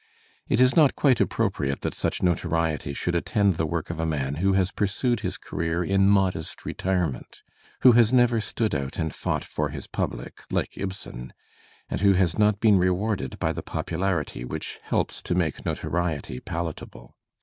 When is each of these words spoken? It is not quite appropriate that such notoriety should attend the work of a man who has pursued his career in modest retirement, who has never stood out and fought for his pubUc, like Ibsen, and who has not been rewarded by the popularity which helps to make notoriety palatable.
It 0.47 0.59
is 0.59 0.75
not 0.75 0.95
quite 0.95 1.21
appropriate 1.21 1.81
that 1.81 1.93
such 1.93 2.23
notoriety 2.23 2.91
should 2.95 3.13
attend 3.13 3.53
the 3.57 3.67
work 3.67 3.91
of 3.91 3.99
a 3.99 4.05
man 4.07 4.37
who 4.37 4.53
has 4.53 4.71
pursued 4.71 5.19
his 5.19 5.37
career 5.37 5.83
in 5.83 6.09
modest 6.09 6.65
retirement, 6.65 7.43
who 7.81 7.91
has 7.91 8.11
never 8.11 8.41
stood 8.41 8.73
out 8.73 8.97
and 8.97 9.13
fought 9.13 9.43
for 9.45 9.69
his 9.69 9.85
pubUc, 9.85 10.39
like 10.49 10.75
Ibsen, 10.75 11.33
and 11.87 12.01
who 12.01 12.13
has 12.13 12.35
not 12.39 12.59
been 12.59 12.79
rewarded 12.79 13.37
by 13.37 13.51
the 13.51 13.61
popularity 13.61 14.43
which 14.43 14.79
helps 14.81 15.21
to 15.21 15.35
make 15.35 15.67
notoriety 15.67 16.39
palatable. 16.39 17.15